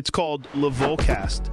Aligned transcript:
It's 0.00 0.08
called 0.08 0.48
Levolcast. 0.54 1.50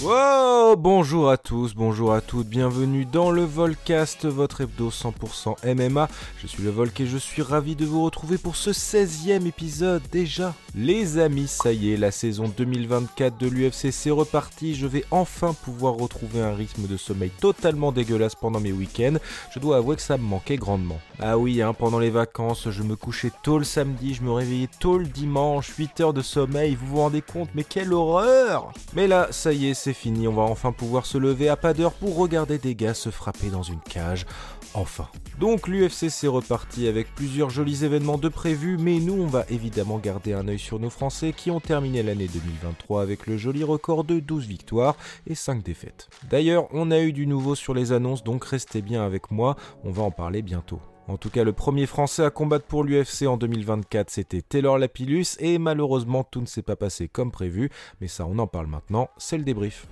Wow, 0.00 0.76
bonjour 0.76 1.28
à 1.28 1.36
tous, 1.36 1.74
bonjour 1.74 2.12
à 2.12 2.20
toutes, 2.20 2.46
bienvenue 2.46 3.04
dans 3.04 3.32
le 3.32 3.42
Volcast, 3.42 4.26
votre 4.26 4.60
hebdo 4.60 4.90
100% 4.90 5.74
MMA. 5.74 6.08
Je 6.40 6.46
suis 6.46 6.62
le 6.62 6.70
Volk 6.70 7.00
et 7.00 7.06
je 7.06 7.18
suis 7.18 7.42
ravi 7.42 7.74
de 7.74 7.84
vous 7.84 8.04
retrouver 8.04 8.38
pour 8.38 8.54
ce 8.54 8.70
16e 8.70 9.44
épisode 9.44 10.02
déjà. 10.12 10.54
Les 10.76 11.18
amis, 11.18 11.48
ça 11.48 11.72
y 11.72 11.92
est, 11.92 11.96
la 11.96 12.12
saison 12.12 12.44
2024 12.56 13.38
de 13.38 13.48
l'UFC 13.48 13.90
c'est 13.90 14.10
reparti, 14.10 14.76
je 14.76 14.86
vais 14.86 15.04
enfin 15.10 15.52
pouvoir 15.64 15.94
retrouver 15.94 16.42
un 16.42 16.54
rythme 16.54 16.86
de 16.86 16.96
sommeil 16.96 17.30
totalement 17.40 17.90
dégueulasse 17.90 18.36
pendant 18.36 18.60
mes 18.60 18.70
week-ends. 18.70 19.16
Je 19.52 19.58
dois 19.58 19.78
avouer 19.78 19.96
que 19.96 20.02
ça 20.02 20.16
me 20.16 20.22
manquait 20.22 20.58
grandement. 20.58 21.00
Ah 21.18 21.38
oui, 21.38 21.60
hein, 21.60 21.72
pendant 21.72 21.98
les 21.98 22.10
vacances, 22.10 22.70
je 22.70 22.84
me 22.84 22.94
couchais 22.94 23.32
tôt 23.42 23.58
le 23.58 23.64
samedi, 23.64 24.14
je 24.14 24.22
me 24.22 24.30
réveillais 24.30 24.70
tôt 24.78 24.98
le 24.98 25.06
dimanche, 25.06 25.74
8 25.76 26.00
heures 26.00 26.12
de 26.12 26.22
sommeil, 26.22 26.76
vous 26.76 26.86
vous 26.86 26.98
rendez 26.98 27.22
compte, 27.22 27.48
mais 27.56 27.64
quelle 27.64 27.92
horreur 27.92 28.72
Mais 28.94 29.08
là, 29.08 29.26
ça 29.32 29.52
y 29.52 29.66
est, 29.66 29.74
c'est 29.74 29.87
fini, 29.92 30.28
on 30.28 30.32
va 30.32 30.42
enfin 30.42 30.72
pouvoir 30.72 31.06
se 31.06 31.18
lever 31.18 31.48
à 31.48 31.56
pas 31.56 31.74
d'heure 31.74 31.92
pour 31.92 32.16
regarder 32.16 32.58
des 32.58 32.74
gars 32.74 32.94
se 32.94 33.10
frapper 33.10 33.48
dans 33.48 33.62
une 33.62 33.80
cage. 33.80 34.26
Enfin. 34.74 35.08
Donc 35.38 35.68
l'UFC 35.68 36.10
c'est 36.10 36.28
reparti 36.28 36.88
avec 36.88 37.14
plusieurs 37.14 37.50
jolis 37.50 37.84
événements 37.84 38.18
de 38.18 38.28
prévus, 38.28 38.76
mais 38.78 38.98
nous 39.00 39.14
on 39.14 39.26
va 39.26 39.44
évidemment 39.48 39.98
garder 39.98 40.32
un 40.32 40.46
œil 40.48 40.58
sur 40.58 40.78
nos 40.78 40.90
Français 40.90 41.32
qui 41.36 41.50
ont 41.50 41.60
terminé 41.60 42.02
l'année 42.02 42.28
2023 42.28 43.02
avec 43.02 43.26
le 43.26 43.36
joli 43.36 43.64
record 43.64 44.04
de 44.04 44.20
12 44.20 44.46
victoires 44.46 44.96
et 45.26 45.34
5 45.34 45.62
défaites. 45.62 46.08
D'ailleurs, 46.28 46.68
on 46.72 46.90
a 46.90 47.00
eu 47.00 47.12
du 47.12 47.26
nouveau 47.26 47.54
sur 47.54 47.74
les 47.74 47.92
annonces, 47.92 48.24
donc 48.24 48.44
restez 48.44 48.82
bien 48.82 49.04
avec 49.04 49.30
moi, 49.30 49.56
on 49.84 49.90
va 49.90 50.02
en 50.02 50.10
parler 50.10 50.42
bientôt. 50.42 50.80
En 51.08 51.16
tout 51.16 51.30
cas, 51.30 51.42
le 51.42 51.54
premier 51.54 51.86
Français 51.86 52.22
à 52.22 52.28
combattre 52.28 52.66
pour 52.66 52.84
l'UFC 52.84 53.22
en 53.26 53.38
2024, 53.38 54.10
c'était 54.10 54.42
Taylor 54.42 54.76
Lapillus, 54.76 55.38
et 55.38 55.58
malheureusement, 55.58 56.22
tout 56.22 56.42
ne 56.42 56.46
s'est 56.46 56.60
pas 56.60 56.76
passé 56.76 57.08
comme 57.08 57.30
prévu, 57.30 57.70
mais 58.02 58.08
ça, 58.08 58.26
on 58.26 58.38
en 58.38 58.46
parle 58.46 58.66
maintenant, 58.66 59.08
c'est 59.16 59.38
le 59.38 59.44
débrief. 59.44 59.86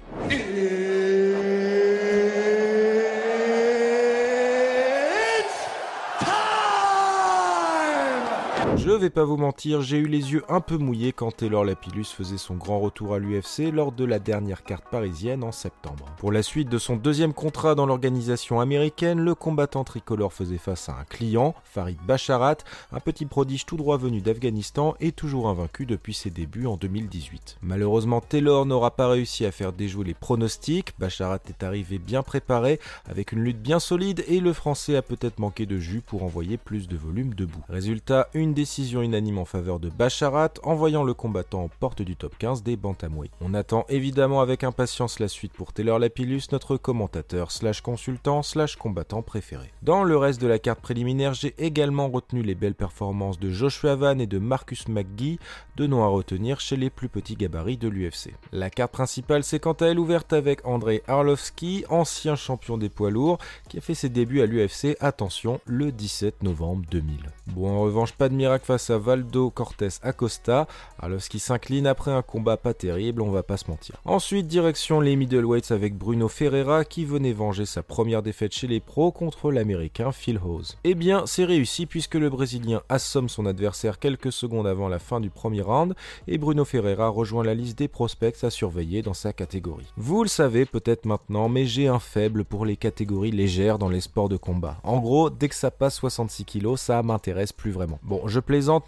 Je 8.87 8.93
vais 8.93 9.11
pas 9.11 9.25
vous 9.25 9.37
mentir, 9.37 9.83
j'ai 9.83 9.97
eu 9.97 10.07
les 10.07 10.33
yeux 10.33 10.45
un 10.49 10.61
peu 10.61 10.77
mouillés 10.77 11.13
quand 11.13 11.33
Taylor 11.33 11.65
Lapillus 11.65 12.05
faisait 12.05 12.39
son 12.39 12.55
grand 12.55 12.79
retour 12.79 13.15
à 13.15 13.19
l'UFC 13.19 13.73
lors 13.73 13.91
de 13.91 14.05
la 14.05 14.21
dernière 14.21 14.63
carte 14.63 14.85
parisienne 14.89 15.43
en 15.43 15.51
septembre. 15.51 16.07
Pour 16.19 16.31
la 16.31 16.45
suite 16.45 16.69
de 16.69 16.79
son 16.79 16.95
deuxième 16.95 17.33
contrat 17.33 17.75
dans 17.75 17.85
l'organisation 17.85 18.61
américaine, 18.61 19.19
le 19.19 19.35
combattant 19.35 19.83
tricolore 19.83 20.33
faisait 20.33 20.57
face 20.57 20.89
à 20.89 20.93
un 20.93 21.03
client, 21.03 21.57
Farid 21.65 21.99
Bacharat, 22.07 22.59
un 22.93 23.01
petit 23.01 23.27
prodige 23.27 23.67
tout 23.67 23.77
droit 23.77 23.97
venu 23.97 24.21
d'Afghanistan 24.21 24.95
et 25.01 25.11
toujours 25.11 25.49
invaincu 25.49 25.85
depuis 25.85 26.15
ses 26.15 26.31
débuts 26.31 26.67
en 26.67 26.77
2018. 26.77 27.59
Malheureusement, 27.63 28.21
Taylor 28.21 28.67
n'aura 28.67 28.93
pas 28.93 29.09
réussi 29.09 29.45
à 29.47 29.51
faire 29.51 29.73
déjouer 29.73 30.05
les 30.05 30.15
pronostics, 30.15 30.95
Bacharat 31.01 31.41
est 31.49 31.65
arrivé 31.65 31.99
bien 31.99 32.23
préparé, 32.23 32.79
avec 33.11 33.33
une 33.33 33.43
lutte 33.43 33.61
bien 33.61 33.81
solide 33.81 34.25
et 34.29 34.39
le 34.39 34.53
français 34.53 34.95
a 34.95 35.03
peut-être 35.03 35.41
manqué 35.41 35.67
de 35.67 35.81
jus 35.81 36.03
pour 36.07 36.23
envoyer 36.23 36.57
plus 36.57 36.87
de 36.87 36.97
volume 36.97 37.35
debout. 37.35 37.65
Résultat, 37.69 38.29
une 38.33 38.55
décision 38.55 38.76
unanime 38.79 39.39
en 39.39 39.45
faveur 39.45 39.81
de 39.81 39.89
Bacharat, 39.89 40.55
envoyant 40.63 41.03
le 41.03 41.15
combattant 41.15 41.65
en 41.65 41.69
porte 41.69 42.03
du 42.03 42.17
top 42.17 42.37
15 42.39 42.63
des 42.63 42.77
bantamweight. 42.77 43.33
On 43.41 43.55
attend 43.55 43.85
évidemment 43.89 44.41
avec 44.41 44.65
impatience 44.65 45.19
la 45.19 45.29
suite 45.29 45.53
pour 45.53 45.73
Taylor 45.73 45.99
Lapillus, 45.99 46.43
notre 46.53 46.77
commentateur 46.77 47.51
slash 47.51 47.81
consultant 47.81 48.43
slash 48.43 48.77
combattant 48.77 49.23
préféré. 49.23 49.73
Dans 49.83 50.05
le 50.05 50.17
reste 50.17 50.41
de 50.41 50.47
la 50.47 50.59
carte 50.59 50.81
préliminaire, 50.81 51.35
j'ai 51.35 51.55
également 51.59 52.09
retenu 52.09 52.43
les 52.43 52.55
belles 52.55 52.75
performances 52.75 53.39
de 53.39 53.51
Joshua 53.51 53.95
Van 53.95 54.19
et 54.19 54.27
de 54.27 54.39
Marcus 54.39 54.89
McGee, 54.89 55.39
deux 55.77 55.87
noms 55.87 56.05
à 56.05 56.09
retenir 56.09 56.61
chez 56.61 56.77
les 56.77 56.91
plus 56.91 57.09
petits 57.09 57.37
gabarits 57.37 57.77
de 57.77 57.89
l'UFC. 57.89 58.35
La 58.53 58.71
carte 58.71 58.93
principale 58.93 59.45
s'est 59.45 59.61
quant 59.61 59.73
à 59.73 59.87
elle 59.87 59.99
ouverte 59.99 60.33
avec 60.33 60.67
Andrei 60.67 61.03
Arlovski, 61.07 61.85
ancien 61.89 62.37
champion 62.37 62.79
des 62.79 62.89
poids 62.89 63.11
lourds, 63.11 63.39
qui 63.69 63.79
a 63.79 63.81
fait 63.81 63.95
ses 63.95 64.09
débuts 64.09 64.43
à 64.43 64.47
l'UFC, 64.47 64.97
attention, 65.01 65.61
le 65.67 65.93
17 65.93 66.43
novembre 66.43 66.85
2000. 66.91 67.33
Bon, 67.49 67.71
en 67.71 67.81
revanche, 67.81 68.13
pas 68.13 68.29
de 68.29 68.35
miracle 68.35 68.66
face 68.67 68.91
à 68.91 68.99
Valdo 68.99 69.49
Cortés 69.51 70.01
Acosta. 70.03 70.67
Arlovski 70.99 71.39
s'incline 71.39 71.87
après 71.87 72.11
un 72.11 72.23
combat 72.23 72.57
pas 72.57 72.75
terrible, 72.75 73.23
on 73.23 73.31
va 73.31 73.45
pas 73.45 73.57
se 73.57 73.71
mentir. 73.71 73.95
Ensuite, 74.05 74.49
direction 74.49 75.01
les 75.01 75.15
middleweights 75.15 75.71
avec 75.71 75.97
Bruno 75.97 76.27
Ferreira 76.27 76.85
qui 76.85 77.05
venait 77.05 77.33
venger 77.33 77.65
sa 77.65 77.85
première 77.85 78.23
défaite 78.23 78.53
chez 78.53 78.67
les 78.67 78.81
pros 78.81 79.13
contre 79.13 79.53
l'américain 79.53 80.11
Phil 80.11 80.41
Hose. 80.45 80.79
Eh 80.83 80.97
bien, 80.97 81.27
c'est 81.27 81.45
réussi 81.45 81.87
puisque 81.87 82.17
le 82.17 82.29
brésilien 82.29 82.83
assomme 82.89 83.29
son 83.29 83.47
adversaire 83.47 84.01
quelques 84.01 84.33
secondes 84.33 84.67
avant 84.67 84.89
la 84.89 84.99
fin 84.99 85.21
du 85.21 85.31
premier 85.31 85.63
round 85.63 85.95
et 86.27 86.37
Bruno 86.37 86.65
Ferreira 86.65 87.09
rejoint 87.09 87.45
la 87.45 87.55
liste 87.55 87.79
des 87.79 87.87
prospects 87.87 88.43
à 88.43 88.51
surveiller 88.51 89.03
dans 89.03 89.15
sa 89.15 89.33
catégorie. 89.33 89.87
Vous 89.97 90.25
le 90.25 90.29
savez 90.29 90.67
peut-être 90.67 91.05
maintenant, 91.05 91.49
mais 91.49 91.67
j'ai 91.67 91.87
un 91.87 92.01
faible 92.01 92.45
pour 92.45 92.67
les 92.67 92.77
catégories 92.77 93.31
légères 93.31 93.79
dans 93.79 93.89
les 93.89 94.01
sports 94.01 94.29
de 94.29 94.37
combat. 94.37 94.79
En 94.83 94.99
gros, 94.99 95.31
dès 95.31 95.49
que 95.49 95.55
ça 95.55 95.71
passe 95.71 95.95
66 95.95 96.45
kg, 96.45 96.77
ça 96.77 97.01
m'intéresse 97.05 97.53
plus 97.53 97.71
vraiment. 97.71 98.01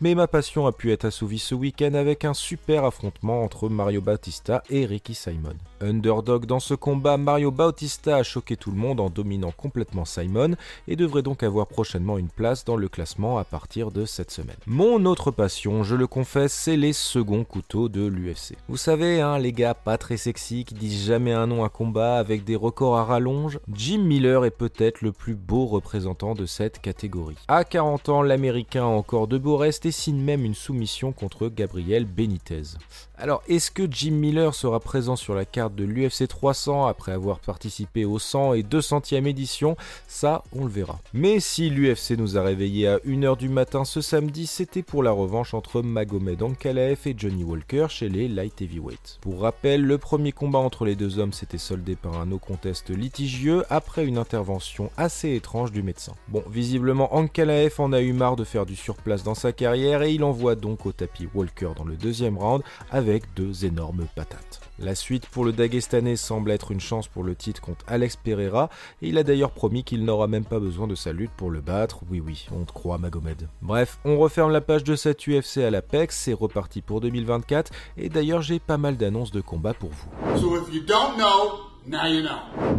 Mais 0.00 0.14
ma 0.14 0.26
passion 0.26 0.66
a 0.66 0.72
pu 0.72 0.92
être 0.92 1.04
assouvie 1.04 1.38
ce 1.38 1.54
week-end 1.54 1.92
avec 1.92 2.24
un 2.24 2.32
super 2.32 2.84
affrontement 2.84 3.42
entre 3.42 3.68
Mario 3.68 4.00
Bautista 4.00 4.62
et 4.70 4.86
Ricky 4.86 5.14
Simon. 5.14 5.54
Underdog 5.80 6.46
dans 6.46 6.58
ce 6.58 6.74
combat, 6.74 7.18
Mario 7.18 7.50
Bautista 7.50 8.16
a 8.16 8.22
choqué 8.22 8.56
tout 8.56 8.70
le 8.70 8.78
monde 8.78 8.98
en 8.98 9.10
dominant 9.10 9.52
complètement 9.54 10.04
Simon 10.04 10.56
et 10.88 10.96
devrait 10.96 11.22
donc 11.22 11.42
avoir 11.42 11.66
prochainement 11.66 12.18
une 12.18 12.28
place 12.28 12.64
dans 12.64 12.76
le 12.76 12.88
classement 12.88 13.38
à 13.38 13.44
partir 13.44 13.90
de 13.90 14.06
cette 14.06 14.30
semaine. 14.30 14.56
Mon 14.66 15.04
autre 15.04 15.30
passion, 15.30 15.82
je 15.82 15.94
le 15.94 16.06
confesse, 16.06 16.52
c'est 16.52 16.76
les 16.76 16.94
seconds 16.94 17.44
couteaux 17.44 17.88
de 17.88 18.06
l'UFC. 18.06 18.56
Vous 18.68 18.76
savez, 18.76 19.20
hein, 19.20 19.38
les 19.38 19.52
gars 19.52 19.74
pas 19.74 19.98
très 19.98 20.16
sexy 20.16 20.64
qui 20.64 20.74
disent 20.74 21.06
jamais 21.06 21.32
un 21.32 21.46
nom 21.46 21.62
à 21.62 21.68
combat 21.68 22.16
avec 22.16 22.44
des 22.44 22.56
records 22.56 22.96
à 22.96 23.04
rallonge, 23.04 23.60
Jim 23.72 24.02
Miller 24.02 24.44
est 24.44 24.50
peut-être 24.50 25.02
le 25.02 25.12
plus 25.12 25.34
beau 25.34 25.66
représentant 25.66 26.34
de 26.34 26.46
cette 26.46 26.80
catégorie. 26.80 27.36
À 27.48 27.64
40 27.64 28.08
ans, 28.08 28.22
l'américain 28.22 28.84
a 28.84 28.86
encore 28.86 29.28
de 29.28 29.38
et 29.64 29.90
signe 29.90 30.20
même 30.20 30.44
une 30.44 30.54
soumission 30.54 31.12
contre 31.12 31.48
Gabriel 31.48 32.04
Benitez. 32.04 32.76
Alors, 33.16 33.42
est-ce 33.48 33.72
que 33.72 33.90
Jim 33.90 34.12
Miller 34.12 34.54
sera 34.54 34.78
présent 34.78 35.16
sur 35.16 35.34
la 35.34 35.44
carte 35.44 35.74
de 35.74 35.82
l'UFC 35.82 36.28
300 36.28 36.86
après 36.86 37.10
avoir 37.10 37.40
participé 37.40 38.04
au 38.04 38.20
100 38.20 38.54
et 38.54 38.62
200e 38.62 39.26
édition? 39.26 39.76
Ça, 40.06 40.44
on 40.52 40.64
le 40.64 40.70
verra. 40.70 41.00
Mais 41.12 41.40
si 41.40 41.68
l'UFC 41.68 42.12
nous 42.16 42.38
a 42.38 42.42
réveillés 42.42 42.86
à 42.86 42.98
1h 42.98 43.36
du 43.36 43.48
matin 43.48 43.84
ce 43.84 44.00
samedi, 44.00 44.46
c'était 44.46 44.82
pour 44.82 45.02
la 45.02 45.10
revanche 45.10 45.52
entre 45.52 45.82
Magomed 45.82 46.40
Ankalaev 46.40 47.00
et 47.06 47.14
Johnny 47.16 47.42
Walker 47.42 47.86
chez 47.88 48.08
les 48.08 48.28
light 48.28 48.62
heavyweights. 48.62 49.18
Pour 49.20 49.40
rappel, 49.40 49.84
le 49.84 49.98
premier 49.98 50.30
combat 50.30 50.60
entre 50.60 50.84
les 50.84 50.94
deux 50.94 51.18
hommes 51.18 51.32
s'était 51.32 51.58
soldé 51.58 51.96
par 51.96 52.20
un 52.20 52.26
no 52.26 52.38
contest 52.38 52.90
litigieux 52.90 53.64
après 53.68 54.06
une 54.06 54.18
intervention 54.18 54.90
assez 54.96 55.34
étrange 55.34 55.72
du 55.72 55.82
médecin. 55.82 56.12
Bon, 56.28 56.44
visiblement 56.48 57.16
Ankalaev 57.16 57.74
en 57.78 57.92
a 57.92 58.00
eu 58.00 58.12
marre 58.12 58.36
de 58.36 58.44
faire 58.44 58.64
du 58.64 58.76
surplace 58.76 59.24
dans 59.24 59.34
sa 59.38 59.52
carrière 59.52 60.02
et 60.02 60.12
il 60.12 60.24
envoie 60.24 60.54
donc 60.54 60.86
au 60.86 60.92
tapis 60.92 61.28
Walker 61.34 61.70
dans 61.76 61.84
le 61.84 61.96
deuxième 61.96 62.36
round 62.36 62.62
avec 62.90 63.22
deux 63.34 63.64
énormes 63.64 64.06
patates. 64.14 64.60
La 64.80 64.94
suite 64.94 65.26
pour 65.26 65.44
le 65.44 65.52
Dagestanais 65.52 66.14
semble 66.14 66.52
être 66.52 66.70
une 66.70 66.80
chance 66.80 67.08
pour 67.08 67.24
le 67.24 67.34
titre 67.34 67.60
contre 67.60 67.84
Alex 67.88 68.14
Pereira, 68.16 68.70
et 69.02 69.08
il 69.08 69.18
a 69.18 69.24
d'ailleurs 69.24 69.50
promis 69.50 69.82
qu'il 69.82 70.04
n'aura 70.04 70.28
même 70.28 70.44
pas 70.44 70.60
besoin 70.60 70.86
de 70.86 70.94
sa 70.94 71.12
lutte 71.12 71.32
pour 71.36 71.50
le 71.50 71.60
battre. 71.60 72.00
Oui, 72.10 72.20
oui, 72.24 72.46
on 72.52 72.64
te 72.64 72.72
croit, 72.72 72.98
Magomed. 72.98 73.48
Bref, 73.60 73.98
on 74.04 74.18
referme 74.18 74.52
la 74.52 74.60
page 74.60 74.84
de 74.84 74.94
cette 74.94 75.26
UFC 75.26 75.58
à 75.58 75.70
l'Apex, 75.70 76.16
c'est 76.16 76.32
reparti 76.32 76.80
pour 76.80 77.00
2024, 77.00 77.72
et 77.96 78.08
d'ailleurs 78.08 78.42
j'ai 78.42 78.60
pas 78.60 78.78
mal 78.78 78.96
d'annonces 78.96 79.32
de 79.32 79.40
combat 79.40 79.74
pour 79.74 79.90
vous. 79.90 80.38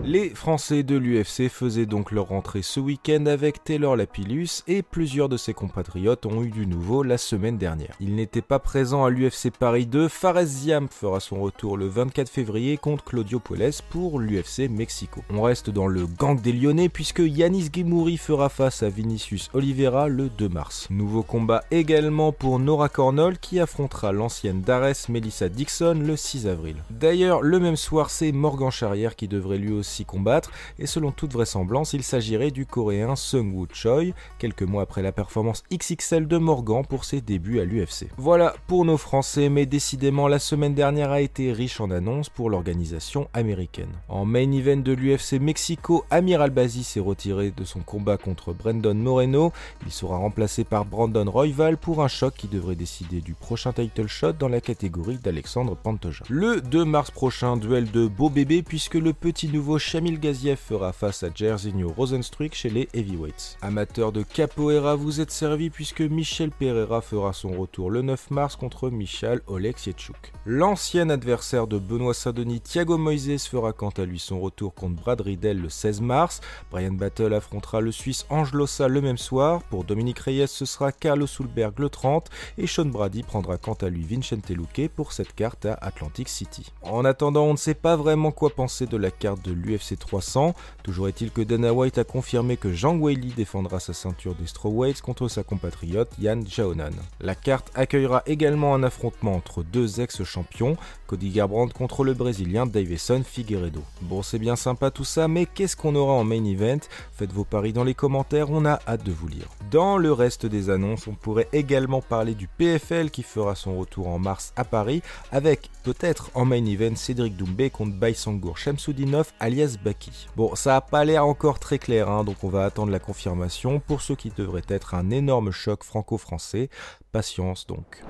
Les 0.03 0.29
Français 0.29 0.83
de 0.83 0.95
l'UFC 0.95 1.49
faisaient 1.49 1.85
donc 1.85 2.11
leur 2.11 2.27
rentrée 2.27 2.61
ce 2.61 2.79
week-end 2.79 3.25
avec 3.25 3.63
Taylor 3.63 3.95
Lapillus 3.95 4.63
et 4.67 4.81
plusieurs 4.81 5.29
de 5.29 5.37
ses 5.37 5.53
compatriotes 5.53 6.25
ont 6.25 6.43
eu 6.43 6.49
du 6.49 6.67
nouveau 6.67 7.03
la 7.03 7.17
semaine 7.17 7.57
dernière. 7.57 7.95
Il 7.99 8.15
n'était 8.15 8.41
pas 8.41 8.59
présent 8.59 9.03
à 9.05 9.09
l'UFC 9.09 9.51
Paris 9.57 9.85
2, 9.85 10.07
Fares 10.07 10.45
Ziam 10.45 10.87
fera 10.89 11.19
son 11.19 11.41
retour 11.41 11.77
le 11.77 11.87
24 11.87 12.29
février 12.29 12.77
contre 12.77 13.03
Claudio 13.03 13.39
Puelles 13.39 13.73
pour 13.89 14.19
l'UFC 14.19 14.69
Mexico. 14.69 15.23
On 15.31 15.41
reste 15.41 15.69
dans 15.69 15.87
le 15.87 16.05
gang 16.05 16.39
des 16.39 16.53
Lyonnais 16.53 16.89
puisque 16.89 17.19
Yanis 17.19 17.69
Gemouri 17.75 18.17
fera 18.17 18.49
face 18.49 18.83
à 18.83 18.89
Vinicius 18.89 19.49
Oliveira 19.53 20.07
le 20.07 20.29
2 20.29 20.49
mars. 20.49 20.87
Nouveau 20.89 21.23
combat 21.23 21.63
également 21.71 22.31
pour 22.31 22.59
Nora 22.59 22.89
Cornol 22.89 23.37
qui 23.37 23.59
affrontera 23.59 24.11
l'ancienne 24.11 24.61
Dares 24.61 25.07
Melissa 25.09 25.49
Dixon 25.49 26.01
le 26.05 26.15
6 26.15 26.47
avril. 26.47 26.77
D'ailleurs, 26.89 27.41
le 27.41 27.59
même 27.59 27.75
soir, 27.75 28.09
c'est 28.09 28.31
Morgan 28.31 28.71
Charrier 28.71 28.98
qui 29.15 29.27
devrait 29.27 29.57
lui 29.57 29.71
aussi 29.71 30.05
combattre, 30.05 30.51
et 30.77 30.85
selon 30.85 31.11
toute 31.11 31.33
vraisemblance, 31.33 31.93
il 31.93 32.03
s'agirait 32.03 32.51
du 32.51 32.65
coréen 32.65 33.15
Sung 33.15 33.53
Woo 33.53 33.67
Choi, 33.71 34.13
quelques 34.37 34.63
mois 34.63 34.83
après 34.83 35.01
la 35.01 35.11
performance 35.11 35.63
XXL 35.73 36.27
de 36.27 36.37
Morgan 36.37 36.83
pour 36.87 37.05
ses 37.05 37.21
débuts 37.21 37.59
à 37.59 37.65
l'UFC. 37.65 38.07
Voilà 38.17 38.55
pour 38.67 38.85
nos 38.85 38.97
Français, 38.97 39.49
mais 39.49 39.65
décidément 39.65 40.27
la 40.27 40.39
semaine 40.39 40.73
dernière 40.73 41.11
a 41.11 41.21
été 41.21 41.51
riche 41.51 41.79
en 41.79 41.91
annonces 41.91 42.29
pour 42.29 42.49
l'organisation 42.49 43.29
américaine. 43.33 43.89
En 44.07 44.25
main 44.25 44.51
event 44.51 44.81
de 44.81 44.91
l'UFC 44.91 45.39
Mexico, 45.39 46.03
Amir 46.09 46.41
Albazi 46.41 46.83
s'est 46.83 46.99
retiré 46.99 47.51
de 47.51 47.63
son 47.63 47.79
combat 47.79 48.17
contre 48.17 48.53
Brandon 48.53 48.95
Moreno. 48.95 49.51
Il 49.85 49.91
sera 49.91 50.17
remplacé 50.17 50.63
par 50.63 50.85
Brandon 50.85 51.29
Royval 51.29 51.77
pour 51.77 52.03
un 52.03 52.07
choc 52.07 52.33
qui 52.35 52.47
devrait 52.47 52.75
décider 52.75 53.21
du 53.21 53.33
prochain 53.33 53.73
title 53.73 54.07
shot 54.07 54.33
dans 54.33 54.49
la 54.49 54.61
catégorie 54.61 55.17
d'Alexandre 55.17 55.75
Pantoja. 55.75 56.25
Le 56.29 56.61
2 56.61 56.85
mars 56.85 57.11
prochain, 57.11 57.57
duel 57.57 57.89
de 57.91 58.07
beau 58.07 58.29
bébé 58.29 58.63
puisque 58.63 58.88
le 58.97 59.13
petit 59.13 59.47
nouveau 59.47 59.77
Shamil 59.77 60.19
Gaziev 60.19 60.57
fera 60.57 60.93
face 60.93 61.23
à 61.23 61.29
Jairzinho 61.33 61.89
Rosenstruik 61.89 62.55
chez 62.55 62.69
les 62.69 62.89
heavyweights. 62.93 63.57
Amateur 63.61 64.11
de 64.11 64.23
capoeira, 64.23 64.95
vous 64.95 65.21
êtes 65.21 65.31
servi 65.31 65.69
puisque 65.69 66.01
Michel 66.01 66.49
Pereira 66.49 67.01
fera 67.01 67.33
son 67.33 67.51
retour 67.51 67.91
le 67.91 68.01
9 68.01 68.31
mars 68.31 68.55
contre 68.55 68.89
Michal 68.89 69.41
Oleksiechuk. 69.47 70.31
L'ancien 70.45 71.09
adversaire 71.09 71.67
de 71.67 71.77
Benoît 71.77 72.13
Saint-Denis, 72.13 72.61
Thiago 72.61 72.97
Moises, 72.97 73.45
fera 73.45 73.73
quant 73.73 73.89
à 73.89 74.05
lui 74.05 74.17
son 74.17 74.39
retour 74.39 74.73
contre 74.73 75.01
Brad 75.01 75.21
Riddell 75.21 75.61
le 75.61 75.69
16 75.69 76.01
mars. 76.01 76.41
Brian 76.71 76.93
Battle 76.93 77.33
affrontera 77.33 77.81
le 77.81 77.91
Suisse 77.91 78.25
Angelosa 78.29 78.87
le 78.87 79.01
même 79.01 79.17
soir. 79.17 79.61
Pour 79.63 79.83
Dominique 79.83 80.19
Reyes, 80.19 80.47
ce 80.47 80.65
sera 80.65 80.91
Carlos 80.91 81.27
Sulberg 81.27 81.77
le 81.79 81.89
30 81.89 82.29
et 82.57 82.65
Sean 82.65 82.85
Brady 82.85 83.23
prendra 83.23 83.57
quant 83.57 83.77
à 83.81 83.89
lui 83.89 84.03
Vincente 84.03 84.49
Luque 84.49 84.89
pour 84.95 85.11
cette 85.11 85.35
carte 85.35 85.65
à 85.65 85.73
Atlantic 85.73 86.29
City. 86.29 86.71
En 86.81 87.05
attendant, 87.05 87.43
on 87.43 87.53
ne 87.53 87.57
sait 87.57 87.73
pas 87.75 87.95
vraiment 87.95 88.31
quoi 88.31 88.49
penser 88.49 88.68
de 88.69 88.97
la 88.97 89.09
carte 89.09 89.43
de 89.43 89.51
l'UFC 89.51 89.97
300. 89.97 90.53
Toujours 90.83 91.07
est-il 91.07 91.31
que 91.31 91.41
Dana 91.41 91.73
White 91.73 91.97
a 91.97 92.03
confirmé 92.03 92.55
que 92.55 92.71
Jean 92.71 92.97
Weili 92.97 93.33
défendra 93.35 93.79
sa 93.79 93.93
ceinture 93.93 94.35
des 94.35 94.45
strawweights 94.45 95.01
contre 95.01 95.27
sa 95.27 95.43
compatriote 95.43 96.11
Yann 96.19 96.45
Jaonan. 96.47 96.91
La 97.19 97.33
carte 97.33 97.71
accueillera 97.73 98.21
également 98.27 98.75
un 98.75 98.83
affrontement 98.83 99.35
entre 99.35 99.63
deux 99.63 100.01
ex-champions, 100.01 100.77
Cody 101.07 101.31
Garbrandt 101.31 101.73
contre 101.73 102.03
le 102.03 102.13
Brésilien 102.13 102.67
Davison 102.67 103.23
Figueiredo. 103.25 103.81
Bon, 104.01 104.21
c'est 104.21 104.39
bien 104.39 104.55
sympa 104.55 104.91
tout 104.91 105.03
ça, 105.03 105.27
mais 105.27 105.47
qu'est-ce 105.47 105.75
qu'on 105.75 105.95
aura 105.95 106.13
en 106.13 106.23
main 106.23 106.45
event? 106.45 106.79
Faites 107.11 107.33
vos 107.33 107.45
paris 107.45 107.73
dans 107.73 107.83
les 107.83 107.95
commentaires, 107.95 108.51
on 108.51 108.65
a 108.65 108.79
hâte 108.87 109.03
de 109.03 109.11
vous 109.11 109.27
lire. 109.27 109.47
Dans 109.71 109.97
le 109.97 110.13
reste 110.13 110.45
des 110.45 110.69
annonces, 110.69 111.07
on 111.07 111.15
pourrait 111.15 111.49
également 111.53 112.01
parler 112.01 112.35
du 112.35 112.47
PFL 112.47 113.09
qui 113.09 113.23
fera 113.23 113.55
son 113.55 113.79
retour 113.79 114.07
en 114.07 114.19
mars 114.19 114.53
à 114.55 114.63
Paris, 114.63 115.01
avec 115.31 115.71
peut-être 115.83 116.29
en 116.35 116.45
main 116.45 116.63
event 116.63 116.95
Cédric 116.95 117.35
Doumbé 117.35 117.71
contre 117.71 117.95
Baïsangour 117.95 118.58
Shamsoudinov 118.59 119.31
alias 119.39 119.77
Baki. 119.81 120.27
Bon, 120.35 120.53
ça 120.53 120.75
a 120.75 120.81
pas 120.81 121.05
l'air 121.05 121.25
encore 121.25 121.59
très 121.59 121.79
clair, 121.79 122.09
hein, 122.09 122.25
donc 122.25 122.43
on 122.43 122.49
va 122.49 122.65
attendre 122.65 122.91
la 122.91 122.99
confirmation 122.99 123.79
pour 123.79 124.01
ce 124.01 124.11
qui 124.11 124.31
devrait 124.35 124.63
être 124.67 124.95
un 124.95 125.11
énorme 125.11 125.51
choc 125.51 125.85
franco-français. 125.85 126.69
Patience 127.13 127.65
donc. 127.67 128.03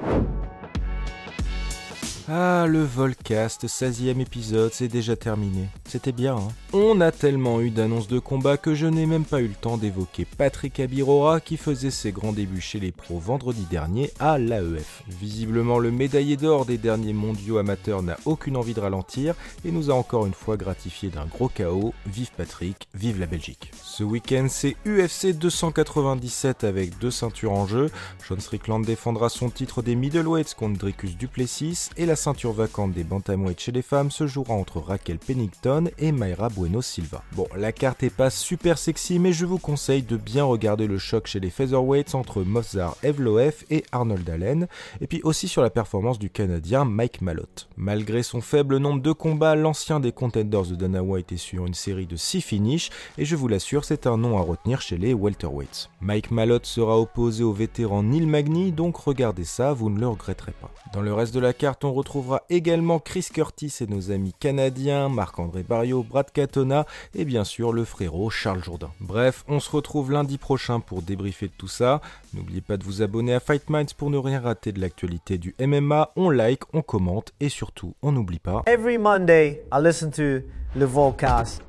Ah, 2.31 2.67
le 2.67 2.83
Volcast, 2.83 3.65
16e 3.65 4.19
épisode, 4.19 4.71
c'est 4.71 4.87
déjà 4.87 5.15
terminé. 5.15 5.67
C'était 5.85 6.11
bien, 6.11 6.35
hein 6.35 6.49
On 6.73 7.01
a 7.01 7.11
tellement 7.11 7.59
eu 7.59 7.71
d'annonces 7.71 8.07
de 8.07 8.19
combat 8.19 8.55
que 8.55 8.75
je 8.75 8.85
n'ai 8.85 9.07
même 9.07 9.25
pas 9.25 9.41
eu 9.41 9.47
le 9.47 9.55
temps 9.55 9.77
d'évoquer 9.77 10.25
Patrick 10.37 10.79
Abirora 10.79 11.39
qui 11.39 11.57
faisait 11.57 11.89
ses 11.89 12.11
grands 12.11 12.31
débuts 12.31 12.61
chez 12.61 12.79
les 12.79 12.91
pros 12.91 13.17
vendredi 13.17 13.65
dernier 13.71 14.11
à 14.19 14.37
l'AEF. 14.37 15.01
Visiblement, 15.07 15.79
le 15.79 15.89
médaillé 15.89 16.37
d'or 16.37 16.67
des 16.67 16.77
derniers 16.77 17.13
mondiaux 17.13 17.57
amateurs 17.57 18.03
n'a 18.03 18.17
aucune 18.25 18.57
envie 18.57 18.75
de 18.75 18.79
ralentir 18.79 19.33
et 19.65 19.71
nous 19.71 19.89
a 19.89 19.95
encore 19.95 20.27
une 20.27 20.35
fois 20.35 20.55
gratifié 20.55 21.09
d'un 21.09 21.25
gros 21.25 21.49
chaos. 21.49 21.95
Vive 22.05 22.29
Patrick, 22.37 22.89
vive 22.93 23.19
la 23.19 23.25
Belgique. 23.25 23.71
Ce 23.81 24.03
week-end, 24.03 24.45
c'est 24.51 24.77
UFC 24.85 25.35
297 25.35 26.63
avec 26.63 26.95
deux 26.99 27.09
ceintures 27.09 27.53
en 27.53 27.65
jeu. 27.65 27.89
Sean 28.27 28.39
Strickland 28.39 28.85
défendra 28.85 29.29
son 29.29 29.49
titre 29.49 29.81
des 29.81 29.95
middleweights 29.95 30.53
contre 30.53 30.77
Dricus 30.77 31.17
Duplessis 31.17 31.89
et 31.97 32.05
la 32.05 32.18
ceinture 32.19 32.51
vacante 32.51 32.91
des 32.91 33.05
bantamweights 33.05 33.61
chez 33.61 33.71
les 33.71 33.81
femmes 33.81 34.11
se 34.11 34.27
jouera 34.27 34.53
entre 34.53 34.79
Raquel 34.79 35.19
Pennington 35.19 35.89
et 35.97 36.11
Mayra 36.11 36.49
Bueno 36.49 36.81
Silva. 36.81 37.23
Bon, 37.31 37.47
la 37.55 37.71
carte 37.71 38.03
est 38.03 38.09
pas 38.09 38.29
super 38.29 38.77
sexy, 38.77 39.19
mais 39.19 39.31
je 39.31 39.45
vous 39.45 39.57
conseille 39.57 40.03
de 40.03 40.17
bien 40.17 40.43
regarder 40.43 40.85
le 40.85 40.97
choc 40.97 41.27
chez 41.27 41.39
les 41.39 41.49
featherweights 41.49 42.15
entre 42.15 42.41
Mozart 42.41 42.97
Evloef 43.03 43.63
et 43.69 43.85
Arnold 43.93 44.29
Allen, 44.29 44.67
et 44.99 45.07
puis 45.07 45.21
aussi 45.23 45.47
sur 45.47 45.61
la 45.61 45.69
performance 45.69 46.19
du 46.19 46.29
Canadien 46.29 46.83
Mike 46.83 47.21
Malotte. 47.21 47.69
Malgré 47.77 48.21
son 48.21 48.41
faible 48.41 48.77
nombre 48.77 49.01
de 49.01 49.13
combats, 49.13 49.55
l'ancien 49.55 50.01
des 50.01 50.11
contenders 50.11 50.63
de 50.63 50.75
Dana 50.75 51.01
White 51.01 51.31
est 51.31 51.37
sur 51.37 51.65
une 51.65 51.73
série 51.73 52.05
de 52.05 52.17
6 52.17 52.41
finishes, 52.41 52.89
et 53.17 53.23
je 53.23 53.37
vous 53.37 53.47
l'assure, 53.47 53.85
c'est 53.85 54.07
un 54.07 54.17
nom 54.17 54.37
à 54.37 54.41
retenir 54.41 54.81
chez 54.81 54.97
les 54.97 55.13
welterweights. 55.13 55.89
Mike 56.01 56.31
Malotte 56.31 56.65
sera 56.65 56.99
opposé 56.99 57.45
au 57.45 57.53
vétéran 57.53 58.03
Neil 58.03 58.25
Magny, 58.25 58.73
donc 58.73 58.97
regardez 58.97 59.45
ça, 59.45 59.71
vous 59.71 59.89
ne 59.89 60.01
le 60.01 60.07
regretterez 60.09 60.53
pas. 60.59 60.69
Dans 60.91 61.01
le 61.01 61.13
reste 61.13 61.33
de 61.33 61.39
la 61.39 61.53
carte, 61.53 61.85
on 61.85 61.93
retrouve 61.93 62.08
retrouvera 62.09 62.41
également 62.49 62.97
Chris 62.97 63.27
Curtis 63.31 63.71
et 63.81 63.85
nos 63.85 64.09
amis 64.09 64.33
canadiens, 64.39 65.09
Marc-André 65.09 65.61
Barrio, 65.61 66.01
Brad 66.01 66.31
Katona 66.31 66.87
et 67.13 67.23
bien 67.23 67.43
sûr 67.43 67.71
le 67.71 67.85
frérot 67.85 68.31
Charles 68.31 68.63
Jourdain. 68.63 68.89
Bref, 68.99 69.45
on 69.47 69.59
se 69.59 69.69
retrouve 69.69 70.11
lundi 70.11 70.39
prochain 70.39 70.79
pour 70.79 71.03
débriefer 71.03 71.49
de 71.49 71.53
tout 71.55 71.67
ça. 71.67 72.01
N'oubliez 72.33 72.61
pas 72.61 72.77
de 72.77 72.83
vous 72.83 73.03
abonner 73.03 73.35
à 73.35 73.39
Fight 73.39 73.69
Minds 73.69 73.93
pour 73.95 74.09
ne 74.09 74.17
rien 74.17 74.39
rater 74.39 74.71
de 74.71 74.81
l'actualité 74.81 75.37
du 75.37 75.53
MMA. 75.59 76.11
On 76.15 76.31
like, 76.31 76.63
on 76.73 76.81
commente 76.81 77.31
et 77.39 77.49
surtout, 77.49 77.93
on 78.01 78.11
n'oublie 78.11 78.39
pas. 78.39 78.63
Every 78.65 78.97
Monday, 78.97 79.61
I 79.71 79.79
listen 79.79 80.09
to 80.09 80.41
Volcast. 80.75 81.68